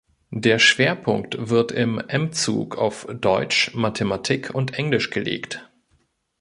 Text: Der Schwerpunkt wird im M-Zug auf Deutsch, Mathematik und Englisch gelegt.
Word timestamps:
Der 0.33 0.57
Schwerpunkt 0.57 1.49
wird 1.51 1.71
im 1.71 1.99
M-Zug 1.99 2.75
auf 2.75 3.05
Deutsch, 3.13 3.75
Mathematik 3.75 4.49
und 4.51 4.73
Englisch 4.73 5.11
gelegt. 5.11 5.69